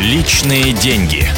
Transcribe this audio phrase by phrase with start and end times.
[0.00, 1.28] Личные деньги.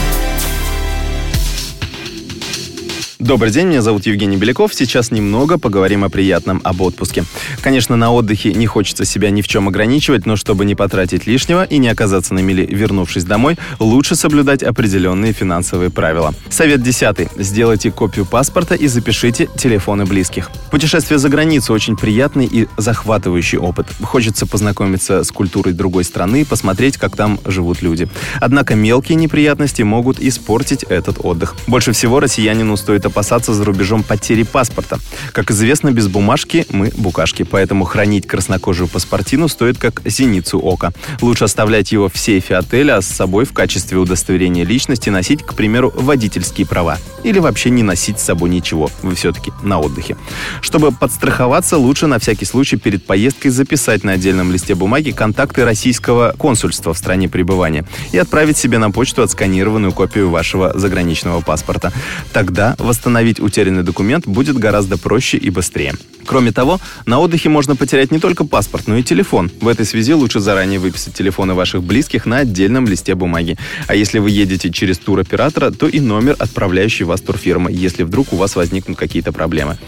[3.23, 4.75] Добрый день, меня зовут Евгений Беляков.
[4.75, 7.23] Сейчас немного поговорим о приятном, об отпуске.
[7.61, 11.63] Конечно, на отдыхе не хочется себя ни в чем ограничивать, но чтобы не потратить лишнего
[11.63, 16.35] и не оказаться на мели, вернувшись домой, лучше соблюдать определенные финансовые правила.
[16.51, 17.29] Совет десятый.
[17.39, 20.51] Сделайте копию паспорта и запишите телефоны близких.
[20.73, 23.87] Путешествие за границу очень приятный и захватывающий опыт.
[24.03, 28.09] Хочется познакомиться с культурой другой страны, посмотреть, как там живут люди.
[28.41, 31.55] Однако мелкие неприятности могут испортить этот отдых.
[31.69, 34.99] Больше всего россиянину стоит опасаться за рубежом потери паспорта.
[35.33, 40.93] Как известно, без бумажки мы букашки, поэтому хранить краснокожую паспортину стоит как зеницу ока.
[41.21, 45.55] Лучше оставлять его в сейфе отеля, а с собой в качестве удостоверения личности носить, к
[45.55, 46.99] примеру, водительские права.
[47.25, 48.91] Или вообще не носить с собой ничего.
[49.03, 50.17] Вы все-таки на отдыхе.
[50.61, 56.35] Чтобы подстраховаться, лучше на всякий случай перед поездкой записать на отдельном листе бумаги контакты российского
[56.39, 61.93] консульства в стране пребывания и отправить себе на почту отсканированную копию вашего заграничного паспорта.
[62.33, 65.95] Тогда восстановить утерянный документ будет гораздо проще и быстрее.
[66.25, 69.51] Кроме того, на отдыхе можно потерять не только паспорт, но и телефон.
[69.61, 73.59] В этой связи лучше заранее выписать телефоны ваших близких на отдельном листе бумаги.
[73.89, 78.37] А если вы едете через туроператора, то и номер, отправляющий вас турфирмы, если вдруг у
[78.37, 79.79] вас возникнут какие-то проблемы.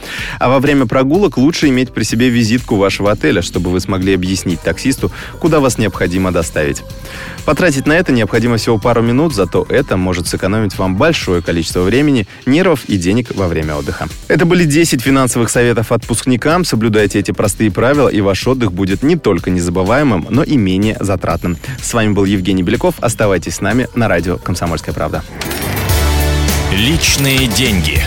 [0.41, 4.61] А во время прогулок лучше иметь при себе визитку вашего отеля, чтобы вы смогли объяснить
[4.61, 6.83] таксисту, куда вас необходимо доставить.
[7.45, 12.27] Потратить на это необходимо всего пару минут, зато это может сэкономить вам большое количество времени,
[12.47, 14.09] нервов и денег во время отдыха.
[14.29, 16.65] Это были 10 финансовых советов отпускникам.
[16.65, 21.59] Соблюдайте эти простые правила, и ваш отдых будет не только незабываемым, но и менее затратным.
[21.81, 22.95] С вами был Евгений Беляков.
[23.01, 25.23] Оставайтесь с нами на радио «Комсомольская правда».
[26.73, 28.03] Личные деньги.